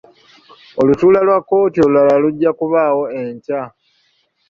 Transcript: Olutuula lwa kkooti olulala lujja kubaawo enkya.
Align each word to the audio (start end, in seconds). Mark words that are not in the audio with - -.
Olutuula 0.81 1.19
lwa 1.27 1.37
kkooti 1.41 1.77
olulala 1.85 2.13
lujja 2.23 2.51
kubaawo 2.59 3.03
enkya. 3.21 3.61